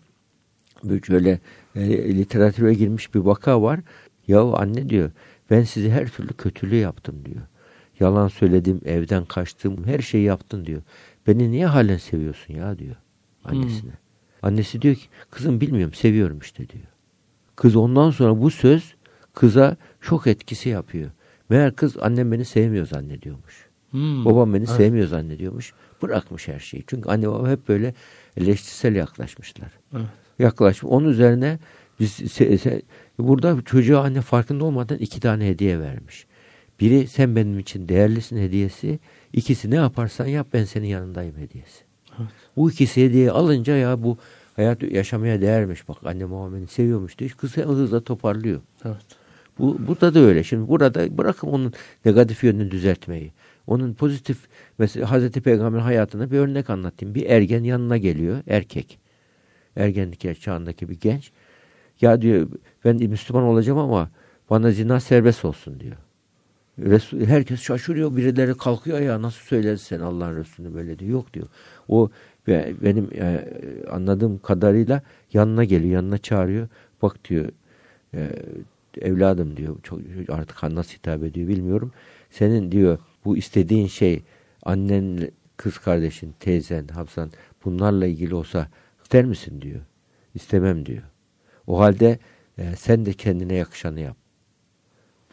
[0.85, 1.39] Böyle
[1.77, 3.81] e, literatüre girmiş bir vaka var.
[4.29, 5.11] Yahu anne diyor
[5.51, 7.43] ben sizi her türlü kötülüğü yaptım diyor.
[8.01, 10.83] Yalan söyledim, evden kaçtım, her şeyi yaptın diyor.
[11.27, 12.97] Beni niye halen seviyorsun ya diyor
[13.45, 13.91] annesine.
[13.91, 14.04] Hmm.
[14.45, 16.85] Annesi diyor ki kızım bilmiyorum seviyorum işte diyor.
[17.57, 18.95] Kız ondan sonra bu söz
[19.35, 21.11] kıza şok etkisi yapıyor.
[21.49, 23.67] Meğer kız annem beni sevmiyor zannediyormuş.
[23.91, 24.25] Hmm.
[24.25, 24.77] Babam beni evet.
[24.77, 25.73] sevmiyor zannediyormuş.
[26.03, 26.85] Bırakmış her şeyi.
[26.87, 27.95] Çünkü anne baba hep böyle
[28.37, 29.71] eleştirsel yaklaşmışlar.
[29.93, 30.07] Evet.
[30.39, 30.93] Yaklaşmış.
[30.93, 31.59] Onun üzerine
[32.01, 32.83] biz se, se,
[33.19, 36.27] burada çocuğa anne farkında olmadan iki tane hediye vermiş.
[36.81, 38.99] Biri sen benim için değerlisin hediyesi.
[39.33, 41.84] İkisi ne yaparsan yap ben senin yanındayım hediyesi.
[42.19, 42.29] Evet.
[42.57, 44.19] Bu ikisi hediye alınca ya bu
[44.57, 45.89] hayat yaşamaya değermiş.
[45.89, 48.61] Bak anne beni seviyormuş diye kız hızla toparlıyor.
[48.85, 48.97] Evet.
[49.59, 50.45] Bu, burada da öyle.
[50.45, 51.73] Şimdi burada bırakın onun
[52.05, 53.33] negatif yönünü düzeltmeyi.
[53.67, 54.39] Onun pozitif
[54.79, 57.15] mesela Hazreti Peygamber hayatına bir örnek anlatayım.
[57.15, 58.43] Bir ergen yanına geliyor.
[58.47, 58.99] Erkek.
[59.77, 61.33] Ergenlik çağındaki bir genç.
[62.01, 62.49] Ya diyor
[62.85, 64.11] ben Müslüman olacağım ama
[64.51, 65.97] bana zina serbest olsun diyor.
[66.79, 68.17] Resul, herkes şaşırıyor.
[68.17, 71.11] Birileri kalkıyor ya nasıl söylersin Allah'ın Resulü'nü böyle diyor.
[71.11, 71.47] Yok diyor.
[71.89, 72.11] O
[72.49, 73.45] benim e,
[73.91, 75.95] anladığım kadarıyla yanına geliyor.
[75.95, 76.69] Yanına çağırıyor.
[77.03, 77.49] Bak diyor
[78.15, 78.31] e,
[79.01, 79.77] evladım diyor.
[79.83, 81.93] Çok, artık nasıl hitap ediyor bilmiyorum.
[82.31, 84.23] Senin diyor bu istediğin şey
[84.63, 87.31] annen, kız kardeşin, teyzen, hapsan
[87.65, 88.69] bunlarla ilgili olsa
[89.03, 89.81] ister misin diyor.
[90.35, 91.03] İstemem diyor.
[91.67, 92.19] O halde
[92.59, 94.17] e, sen de kendine yakışanı yap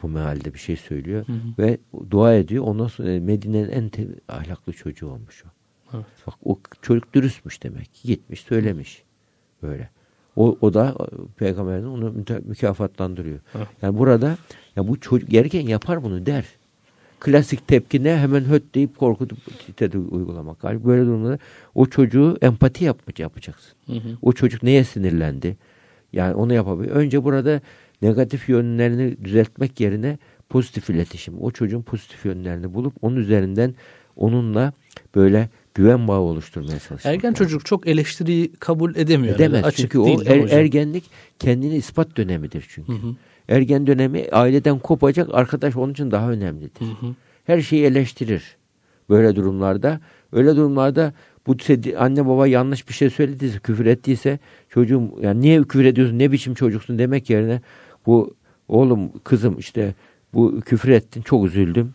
[0.02, 1.38] bu mealde bir şey söylüyor hı hı.
[1.58, 1.78] ve
[2.10, 2.64] dua ediyor.
[2.64, 3.90] Ondan sonra Medine'nin en
[4.28, 5.48] ahlaklı çocuğu olmuş o.
[5.94, 6.04] Evet.
[6.26, 8.08] Bak o çocuk dürüstmüş demek ki.
[8.08, 9.02] Gitmiş söylemiş.
[9.62, 9.90] Böyle.
[10.36, 10.96] O, o da
[11.36, 13.40] peygamberin onu mükafatlandırıyor.
[13.54, 13.66] Evet.
[13.82, 14.36] Yani burada
[14.76, 16.44] ya bu çocuk gereken yapar bunu der.
[17.20, 18.18] Klasik tepki ne?
[18.18, 20.64] Hemen höt deyip korkutup titede uygulamak.
[20.64, 21.38] Yani böyle durumda
[21.74, 23.72] o çocuğu empati yapmak yapacaksın.
[23.86, 24.16] Hı hı.
[24.22, 25.56] O çocuk neye sinirlendi?
[26.12, 26.90] Yani onu yapabilir.
[26.90, 27.60] Önce burada
[28.02, 31.42] negatif yönlerini düzeltmek yerine pozitif iletişim.
[31.42, 33.74] O çocuğun pozitif yönlerini bulup onun üzerinden
[34.16, 34.72] onunla
[35.14, 37.14] böyle güven bağı oluşturmaya çalışmak.
[37.14, 39.36] Ergen çocuk çok eleştiriyi kabul edemiyor.
[39.36, 39.72] Edemez yani.
[39.76, 41.04] çünkü o er, ergenlik
[41.38, 42.92] kendini ispat dönemidir çünkü.
[42.92, 43.14] Hı hı.
[43.48, 46.86] Ergen dönemi aileden kopacak arkadaş onun için daha önemlidir.
[46.86, 47.14] Hı hı.
[47.44, 48.56] Her şeyi eleştirir
[49.10, 50.00] böyle durumlarda.
[50.32, 51.12] Öyle durumlarda
[51.46, 51.56] bu
[51.98, 56.54] anne baba yanlış bir şey söylediyse, küfür ettiyse çocuğum yani niye küfür ediyorsun, ne biçim
[56.54, 57.60] çocuksun demek yerine
[58.06, 58.34] bu
[58.68, 59.94] oğlum kızım işte
[60.34, 61.94] bu küfür ettin çok üzüldüm.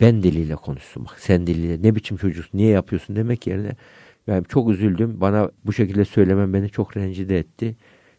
[0.00, 3.72] Ben diliyle konuşsun bak sen diliyle ne biçim çocuksun niye yapıyorsun demek yerine
[4.28, 7.76] ben çok üzüldüm bana bu şekilde söylemem beni çok rencide etti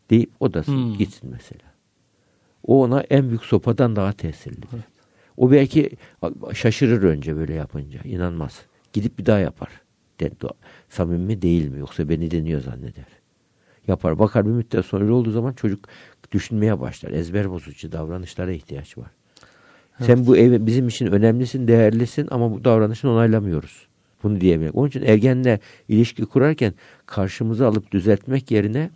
[0.09, 0.97] deyip o da hmm.
[0.97, 1.71] gitsin mesela.
[2.63, 4.67] O ona en büyük sopadan daha tesirlidir.
[4.73, 4.83] Evet.
[5.37, 5.91] O belki
[6.53, 8.61] şaşırır önce böyle yapınca inanmaz.
[8.93, 9.69] Gidip bir daha yapar.
[10.19, 10.31] De,
[10.89, 13.05] samimi değil mi yoksa beni deniyor zanneder.
[13.87, 15.87] Yapar bakar bir müddet sonra olduğu zaman çocuk
[16.31, 17.11] düşünmeye başlar.
[17.11, 19.11] Ezber bozucu davranışlara ihtiyaç var.
[19.99, 20.07] Evet.
[20.07, 23.87] Sen bu ev bizim için önemlisin, değerlisin ama bu davranışını onaylamıyoruz.
[24.23, 24.71] Bunu diyebilir.
[24.73, 26.73] Onun için ergenle ilişki kurarken
[27.05, 28.89] karşımıza alıp düzeltmek yerine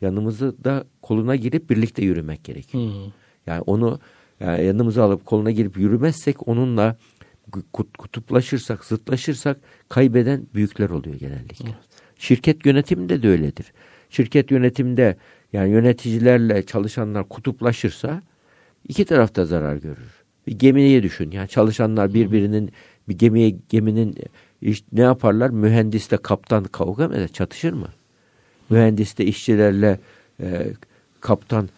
[0.00, 2.84] yanımızı da koluna girip birlikte yürümek gerekiyor.
[2.84, 3.12] Hmm.
[3.46, 4.00] Yani onu
[4.40, 6.96] yani yanımıza alıp koluna girip yürümezsek onunla
[7.98, 11.64] kutuplaşırsak, zıtlaşırsak kaybeden büyükler oluyor genellikle.
[11.68, 11.78] Evet.
[12.18, 13.72] Şirket yönetiminde de öyledir.
[14.10, 15.16] Şirket yönetiminde
[15.52, 18.22] yani yöneticilerle çalışanlar kutuplaşırsa
[18.88, 20.17] iki tarafta zarar görür.
[20.48, 21.30] Bir gemiye düşün.
[21.30, 22.70] Yani çalışanlar birbirinin
[23.08, 24.14] bir gemiye geminin
[24.62, 25.50] iş, ne yaparlar?
[25.50, 27.28] Mühendisle kaptan kavga mı eder?
[27.28, 27.88] Çatışır mı?
[28.70, 30.00] Mühendisle işçilerle
[30.40, 30.66] e,
[31.20, 31.68] kaptan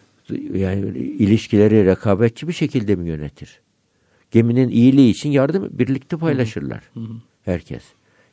[0.53, 3.59] yani ilişkileri rekabetçi bir şekilde mi yönetir?
[4.31, 6.83] Geminin iyiliği için yardım birlikte paylaşırlar.
[7.45, 7.83] Herkes.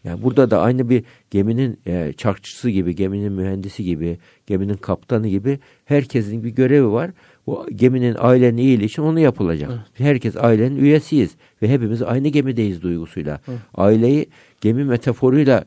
[0.05, 5.59] Yani burada da aynı bir geminin e, çarkçısı gibi, geminin mühendisi gibi, geminin kaptanı gibi
[5.85, 7.11] herkesin bir görevi var.
[7.49, 9.71] Bu geminin ailenin iyiliği için onu yapılacak.
[9.73, 10.09] Evet.
[10.09, 13.41] Herkes ailenin üyesiyiz ve hepimiz aynı gemideyiz duygusuyla.
[13.49, 13.59] Evet.
[13.75, 14.27] Aileyi
[14.61, 15.65] gemi metaforuyla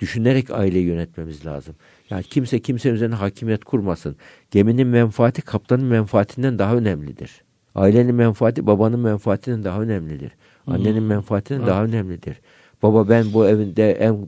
[0.00, 1.74] düşünerek aileyi yönetmemiz lazım.
[2.10, 4.16] Yani kimse kimsenin üzerine hakimiyet kurmasın.
[4.50, 7.42] Geminin menfaati kaptanın menfaatinden daha önemlidir.
[7.74, 10.32] Ailenin menfaati babanın menfaatinden daha önemlidir.
[10.66, 11.06] Annenin hmm.
[11.06, 11.68] menfaatinden evet.
[11.68, 12.40] daha önemlidir.
[12.82, 14.26] Baba ben bu evinde en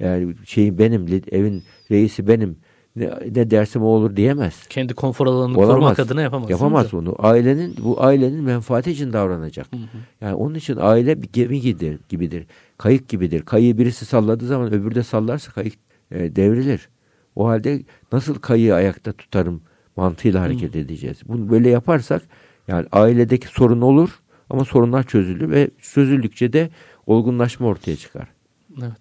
[0.00, 2.56] yani şeyi benim, evin reisi benim.
[2.96, 4.66] Ne, dersem o olur diyemez.
[4.68, 5.74] Kendi konfor alanını Olamaz.
[5.74, 6.50] korumak adına yapamaz.
[6.50, 7.14] Yapamaz bunu.
[7.18, 9.72] Ailenin bu ailenin menfaati için davranacak.
[9.72, 9.98] Hı hı.
[10.20, 12.46] Yani onun için aile bir gemi gibidir, gibidir.
[12.78, 13.42] Kayık gibidir.
[13.42, 15.74] Kayığı birisi salladığı zaman öbürü de sallarsa kayık
[16.10, 16.88] e, devrilir.
[17.36, 19.62] O halde nasıl kayığı ayakta tutarım
[19.96, 20.78] mantığıyla hareket hı.
[20.78, 21.16] edeceğiz.
[21.28, 22.22] Bunu böyle yaparsak
[22.68, 26.70] yani ailedeki sorun olur ama sorunlar çözülür ve çözüldükçe de
[27.06, 28.28] olgunlaşma ortaya çıkar.
[28.80, 28.92] Evet.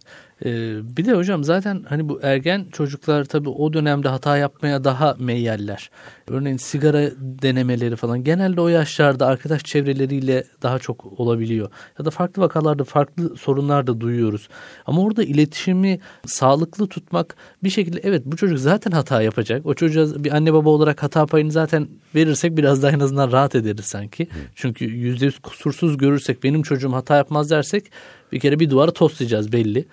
[0.45, 5.15] Ee, bir de hocam zaten hani bu ergen çocuklar tabii o dönemde hata yapmaya daha
[5.19, 5.89] meyyeller.
[6.27, 11.69] Örneğin sigara denemeleri falan genelde o yaşlarda arkadaş çevreleriyle daha çok olabiliyor.
[11.99, 14.49] Ya da farklı vakalarda farklı sorunlar da duyuyoruz.
[14.85, 19.65] Ama orada iletişimi sağlıklı tutmak bir şekilde evet bu çocuk zaten hata yapacak.
[19.65, 23.55] O çocuğa bir anne baba olarak hata payını zaten verirsek biraz daha en azından rahat
[23.55, 24.27] ederiz sanki.
[24.55, 27.91] Çünkü yüzde yüz kusursuz görürsek benim çocuğum hata yapmaz dersek
[28.31, 29.85] bir kere bir duvara toslayacağız belli.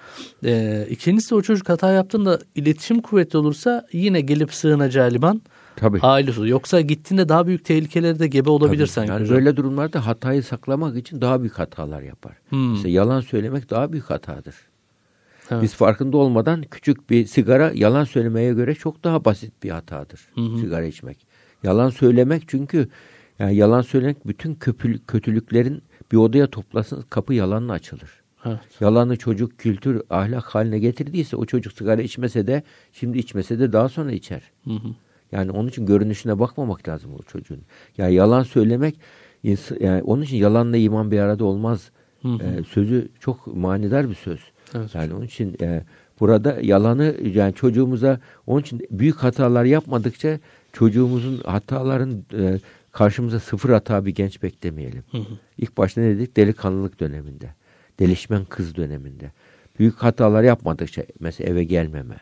[0.44, 5.42] Ee, ikincisi o çocuk hata yaptığında iletişim kuvvetli olursa yine gelip sığınacağı liman
[5.76, 5.98] Tabii.
[6.02, 6.48] ailesi.
[6.48, 8.92] Yoksa gittiğinde daha büyük tehlikeleri de gebe olabilir Tabii.
[8.92, 9.10] sanki.
[9.10, 9.36] Yani hocam.
[9.36, 12.32] böyle durumlarda hatayı saklamak için daha büyük hatalar yapar.
[12.48, 12.70] Hmm.
[12.70, 14.54] Mesela yalan söylemek daha büyük hatadır.
[15.50, 15.62] Evet.
[15.62, 20.20] Biz farkında olmadan küçük bir sigara yalan söylemeye göre çok daha basit bir hatadır.
[20.34, 21.26] Hı Sigara içmek.
[21.62, 22.88] Yalan söylemek çünkü
[23.38, 24.54] yani yalan söylemek bütün
[25.06, 28.10] kötülüklerin bir odaya toplasın kapı yalanla açılır.
[28.48, 28.80] Evet.
[28.80, 33.88] Yalanı çocuk kültür ahlak haline getirdiyse o çocuk sigara içmese de şimdi içmese de daha
[33.88, 34.42] sonra içer.
[34.64, 34.88] Hı hı.
[35.32, 37.60] Yani onun için görünüşüne bakmamak lazım o çocuğun.
[37.98, 39.00] Yani yalan söylemek
[39.80, 41.90] yani onun için yalanla iman bir arada olmaz.
[42.22, 42.42] Hı hı.
[42.42, 44.40] Ee, sözü çok manidar bir söz.
[44.74, 44.94] Evet.
[44.94, 45.84] Yani onun için e,
[46.20, 50.38] burada yalanı yani çocuğumuza onun için büyük hatalar yapmadıkça
[50.72, 52.58] çocuğumuzun hataların e,
[52.92, 55.04] karşımıza sıfır hata bir genç beklemeyelim.
[55.10, 55.34] Hı hı.
[55.58, 56.36] İlk başta ne dedik?
[56.36, 57.54] Delikanlılık döneminde
[57.98, 59.32] delişmen kız döneminde.
[59.78, 62.16] Büyük hatalar yapmadıkça mesela eve gelmeme,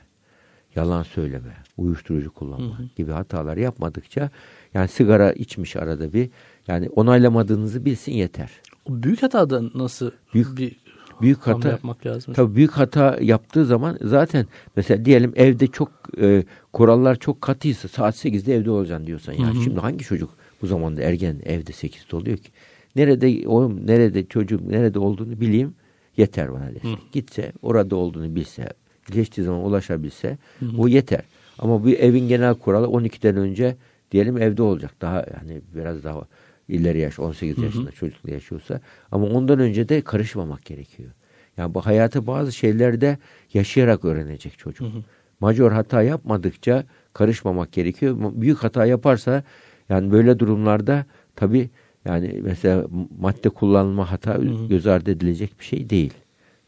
[0.77, 2.89] yalan söyleme, uyuşturucu kullanma hı hı.
[2.97, 4.31] gibi hatalar yapmadıkça
[4.75, 6.31] yani sigara içmiş arada bir
[6.69, 8.51] yani onaylamadığınızı bilsin yeter.
[8.85, 10.77] O büyük hatada nasıl büyük, bir
[11.21, 12.35] büyük hata yapmak lazım?
[12.35, 18.25] Tabii büyük hata yaptığı zaman zaten mesela diyelim evde çok e, kurallar çok katıysa saat
[18.25, 19.47] 8'de evde olacaksın diyorsan ya.
[19.47, 20.31] Yani şimdi hangi çocuk
[20.62, 22.51] bu zamanda ergen evde 8'de oluyor ki?
[22.97, 25.75] Nerede oğlum, nerede çocuğum, nerede olduğunu bileyim
[26.17, 26.93] yeter bana desin.
[26.93, 26.99] Hı.
[27.13, 28.69] Gitse, orada olduğunu bilse,
[29.13, 30.79] geçtiği zaman ulaşabilse Hı.
[30.79, 31.23] bu yeter.
[31.59, 33.77] Ama bu evin genel kuralı 12'den önce
[34.13, 34.95] diyelim evde olacak.
[35.01, 36.27] Daha yani biraz daha
[36.69, 38.81] ileri yaş 18 yaşında çocukla yaşıyorsa
[39.13, 41.11] ama ondan önce de karışmamak gerekiyor.
[41.57, 43.19] Yani bu hayatı bazı şeylerde
[43.55, 44.93] yaşayarak öğrenecek çocuk.
[44.95, 45.03] Hı hı.
[45.41, 48.17] Major hata yapmadıkça karışmamak gerekiyor.
[48.35, 49.43] Büyük hata yaparsa
[49.89, 51.07] yani böyle durumlarda
[51.37, 51.71] tabii
[52.07, 52.87] yani mesela
[53.21, 54.69] madde kullanma hata hı hı.
[54.69, 56.14] göz ardı edilecek bir şey değil.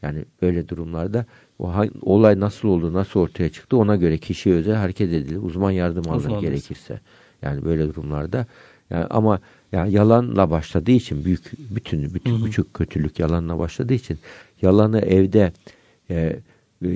[0.02, 1.26] Yani böyle durumlarda
[1.58, 1.72] o
[2.02, 5.42] olay nasıl oldu, nasıl ortaya çıktı ona göre kişiye özel hareket edilir.
[5.42, 7.00] Uzman yardım alır gerekirse.
[7.42, 8.46] Yani böyle durumlarda
[8.90, 9.40] yani ama
[9.72, 12.44] yani yalanla başladığı için büyük bütün bütün hı hı.
[12.44, 14.18] küçük kötülük yalanla başladığı için
[14.62, 15.52] yalanı evde
[16.10, 16.90] e, e,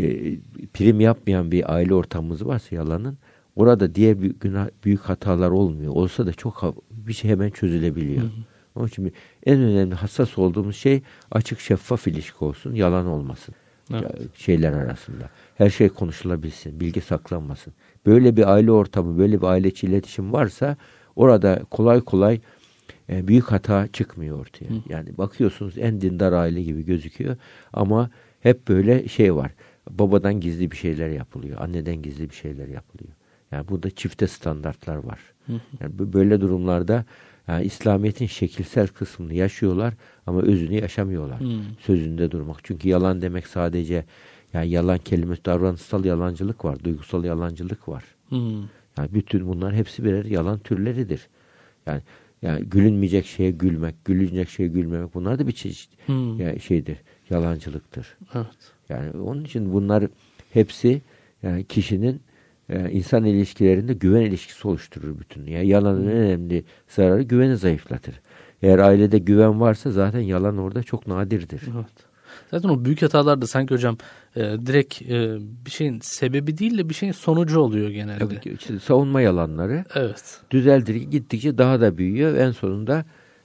[0.75, 3.19] prim yapmayan bir aile ortamımız varsa yalanın
[3.57, 5.93] orada diye büyük, günah, büyük hatalar olmuyor.
[5.93, 8.23] Olsa da çok bir şey hemen çözülebiliyor.
[8.23, 8.31] Hı hı.
[8.75, 9.13] Onun için
[9.47, 13.55] en önemli hassas olduğumuz şey açık şeffaf ilişki olsun, yalan olmasın.
[13.91, 14.37] Evet.
[14.37, 15.31] Şeyler arasında.
[15.55, 17.73] Her şey konuşulabilsin, bilgi saklanmasın.
[18.07, 20.77] Böyle bir aile ortamı, böyle bir aile içi iletişim varsa
[21.17, 22.41] orada kolay kolay
[23.09, 24.71] e, büyük hata çıkmıyor ortaya.
[24.71, 24.75] Hı.
[24.89, 27.37] Yani bakıyorsunuz en dindar aile gibi gözüküyor
[27.73, 28.11] ama
[28.41, 29.53] hep böyle şey var.
[29.91, 33.13] Babadan gizli bir şeyler yapılıyor, anneden gizli bir şeyler yapılıyor.
[33.53, 35.21] Yani burada çifte standartlar var.
[35.81, 37.05] Yani böyle durumlarda
[37.49, 39.95] yani İslamiyet'in şekilsel kısmını yaşıyorlar
[40.27, 41.41] ama özünü yaşamıyorlar.
[41.41, 41.63] Hmm.
[41.81, 42.65] Sözünde durmak.
[42.65, 44.05] Çünkü yalan demek sadece
[44.53, 48.05] yani yalan kelimesi davranışsal yalancılık var, duygusal yalancılık var.
[48.29, 48.61] Hmm.
[48.99, 51.29] Yani bütün bunlar hepsi birer yalan türleridir.
[51.87, 52.03] Yani
[52.43, 56.41] yani gülünmeyecek şeye gülmek, gülünecek şeye gülmemek bunlar da bir çeşit hmm.
[56.41, 56.97] yani şeydir,
[57.31, 58.17] yalancılıktır.
[58.35, 58.47] Evet.
[58.89, 60.05] Yani onun için bunlar
[60.53, 61.03] hepsi
[61.43, 62.21] yani kişinin
[62.73, 65.47] e, insan ilişkilerinde güven ilişkisi oluşturur bütün.
[65.47, 68.21] Yani yalanın en önemli zararı güveni zayıflatır.
[68.63, 71.61] Eğer ailede güven varsa zaten yalan orada çok nadirdir.
[71.75, 71.87] Evet.
[72.51, 73.97] Zaten o büyük hatalar da sanki hocam
[74.37, 78.25] e, direkt e, bir şeyin sebebi değil de bir şeyin sonucu oluyor genelde.
[78.25, 80.41] Evet, işte savunma yalanları Evet.
[80.51, 82.37] düzeldir gittikçe daha da büyüyor.
[82.37, 83.05] En sonunda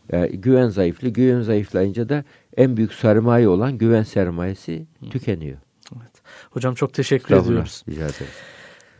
[0.09, 1.09] e, güven zayıflı.
[1.09, 2.23] Güven zayıflayınca da
[2.57, 5.57] en büyük sermaye olan güven sermayesi tükeniyor.
[5.97, 6.11] evet.
[6.51, 7.83] Hocam çok teşekkür ediyoruz.
[7.89, 8.27] Rica ederim.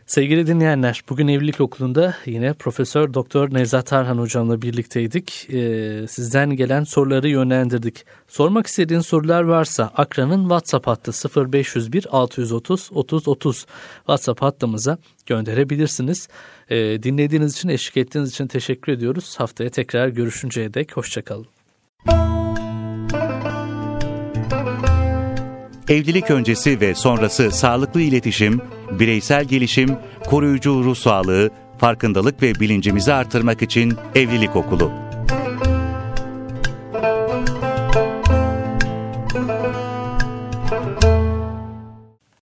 [0.08, 5.46] Sevgili dinleyenler, bugün Evlilik Okulu'nda yine Profesör Doktor Nevzat Tarhan hocamla birlikteydik.
[5.50, 8.04] Ee, sizden gelen soruları yönlendirdik.
[8.28, 11.12] Sormak istediğiniz sorular varsa Akra'nın WhatsApp hattı
[11.52, 13.66] 0501 630 30 30
[13.96, 16.28] WhatsApp hattımıza gönderebilirsiniz.
[16.70, 19.34] Ee, dinlediğiniz için, eşlik ettiğiniz için teşekkür ediyoruz.
[19.38, 21.46] Haftaya tekrar görüşünceye dek hoşçakalın.
[25.88, 29.96] Evlilik öncesi ve sonrası sağlıklı iletişim, bireysel gelişim,
[30.26, 35.07] koruyucu ruh sağlığı, farkındalık ve bilincimizi artırmak için Evlilik Okulu.